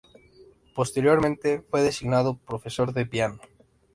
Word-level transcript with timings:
Posteriormente 0.73 1.61
fue 1.69 1.83
designado 1.83 2.35
profesor 2.37 2.91
de 2.91 3.05
piano. 3.05 3.39